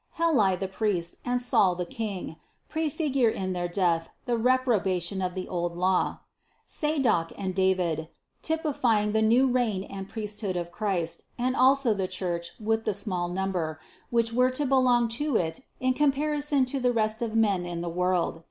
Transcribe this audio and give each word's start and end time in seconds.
Heli, 0.13 0.55
the 0.55 0.67
priest, 0.67 1.17
and 1.23 1.39
Saul, 1.39 1.75
the 1.75 1.85
king, 1.85 2.37
prefigure 2.69 3.29
in 3.29 3.53
their 3.53 3.67
death 3.67 4.09
the 4.25 4.35
reprobation 4.35 5.21
of 5.21 5.35
the 5.35 5.47
old 5.47 5.77
law. 5.77 6.21
Sadoc 6.67 7.31
and 7.37 7.53
David, 7.53 8.09
typify 8.41 9.07
the 9.07 9.21
new 9.21 9.45
reign 9.47 9.83
and 9.83 10.09
priesthood 10.09 10.57
of 10.57 10.71
Christ 10.71 11.25
and 11.37 11.55
also 11.55 11.93
the 11.93 12.07
Church 12.07 12.53
with 12.59 12.83
the 12.83 12.95
small 12.95 13.27
number, 13.27 13.79
which 14.09 14.33
were 14.33 14.49
to 14.49 14.65
belong 14.65 15.07
to 15.09 15.35
it 15.35 15.59
in 15.79 15.93
comparison 15.93 16.65
to 16.65 16.79
the 16.79 16.91
rest 16.91 17.21
of 17.21 17.35
men 17.35 17.67
in 17.67 17.81
the 17.81 17.87
world. 17.87 18.39